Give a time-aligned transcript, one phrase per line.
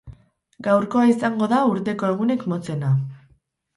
[0.67, 2.91] Gaurkoa izango da urteko egunik motzena.